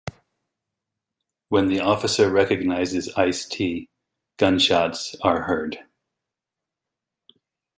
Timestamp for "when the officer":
1.49-2.27